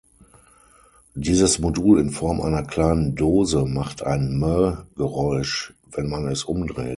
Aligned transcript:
Dieses 1.13 1.59
Modul 1.59 1.99
in 1.99 2.09
Form 2.09 2.41
einer 2.41 2.63
kleinen 2.63 3.13
Dose 3.15 3.65
macht 3.65 4.01
ein 4.01 4.35
"Mööh"-Geräusch, 4.39 5.73
wenn 5.91 6.09
man 6.09 6.25
es 6.27 6.43
umdreht. 6.43 6.89